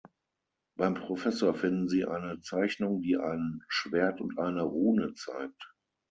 Beim 0.77 0.95
Professor 0.95 1.53
finden 1.53 1.87
sie 1.87 2.05
eine 2.07 2.39
Zeichnung, 2.39 3.03
die 3.03 3.17
ein 3.17 3.61
Schwert 3.67 4.19
und 4.19 4.39
eine 4.39 4.63
Rune 4.63 5.13
zeigt. 5.13 5.75